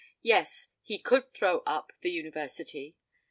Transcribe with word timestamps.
Yes, 0.23 0.69
he 0.81 0.97
could 0.97 1.29
throw 1.29 1.59
up 1.59 1.93
the 2.01 2.09
University. 2.09 2.95